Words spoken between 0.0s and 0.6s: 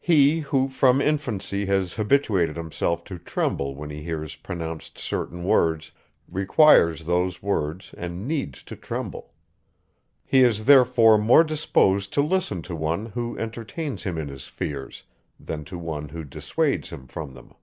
He,